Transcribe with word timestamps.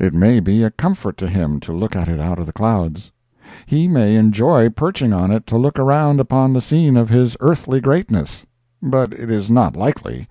It 0.00 0.14
may 0.14 0.40
be 0.40 0.62
a 0.62 0.70
comfort 0.70 1.18
to 1.18 1.28
him 1.28 1.60
to 1.60 1.70
look 1.70 1.94
at 1.94 2.08
it 2.08 2.18
out 2.18 2.38
of 2.38 2.46
the 2.46 2.52
clouds. 2.54 3.12
He 3.66 3.86
may 3.88 4.16
enjoy 4.16 4.70
perching 4.70 5.12
on 5.12 5.30
it 5.30 5.46
to 5.48 5.58
look 5.58 5.78
around 5.78 6.18
upon 6.18 6.54
the 6.54 6.62
scene 6.62 6.96
of 6.96 7.10
his 7.10 7.36
earthly 7.40 7.82
greatness, 7.82 8.46
but 8.82 9.12
it 9.12 9.30
is 9.30 9.50
not 9.50 9.76
likely. 9.76 10.28